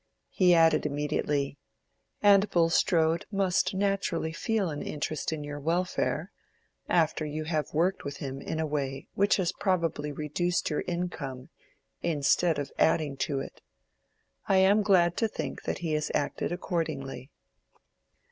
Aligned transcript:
He 0.31 0.55
added 0.55 0.87
immediately, 0.87 1.59
"And 2.23 2.49
Bulstrode 2.49 3.27
must 3.31 3.75
naturally 3.75 4.33
feel 4.33 4.71
an 4.71 4.81
interest 4.81 5.31
in 5.31 5.43
your 5.43 5.59
welfare, 5.59 6.31
after 6.89 7.23
you 7.23 7.43
have 7.43 7.71
worked 7.71 8.03
with 8.03 8.17
him 8.17 8.41
in 8.41 8.59
a 8.59 8.65
way 8.65 9.09
which 9.13 9.35
has 9.35 9.51
probably 9.51 10.11
reduced 10.11 10.71
your 10.71 10.81
income 10.87 11.49
instead 12.01 12.57
of 12.57 12.71
adding 12.79 13.15
to 13.17 13.41
it. 13.41 13.61
I 14.47 14.55
am 14.57 14.81
glad 14.81 15.17
to 15.17 15.27
think 15.27 15.61
that 15.65 15.77
he 15.85 15.93
has 15.93 16.09
acted 16.15 16.51
accordingly." 16.51 17.29